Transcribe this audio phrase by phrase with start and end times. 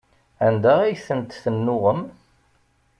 [0.45, 2.01] Anda ay tent-tennuɣem?